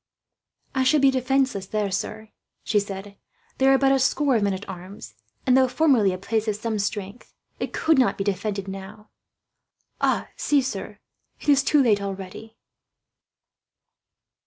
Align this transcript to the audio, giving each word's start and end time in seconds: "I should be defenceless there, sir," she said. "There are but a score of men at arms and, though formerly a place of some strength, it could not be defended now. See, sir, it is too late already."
"I 0.73 0.83
should 0.83 1.03
be 1.03 1.11
defenceless 1.11 1.67
there, 1.67 1.91
sir," 1.91 2.29
she 2.63 2.79
said. 2.79 3.17
"There 3.59 3.71
are 3.71 3.77
but 3.77 3.91
a 3.91 3.99
score 3.99 4.35
of 4.35 4.41
men 4.41 4.55
at 4.55 4.67
arms 4.67 5.13
and, 5.45 5.55
though 5.55 5.67
formerly 5.67 6.11
a 6.11 6.17
place 6.17 6.47
of 6.47 6.55
some 6.55 6.79
strength, 6.79 7.35
it 7.59 7.71
could 7.71 7.99
not 7.99 8.17
be 8.17 8.23
defended 8.23 8.67
now. 8.67 9.11
See, 10.37 10.63
sir, 10.63 10.97
it 11.39 11.49
is 11.49 11.61
too 11.61 11.83
late 11.83 12.01
already." 12.01 12.57